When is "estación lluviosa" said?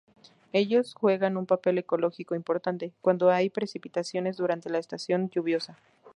4.79-5.77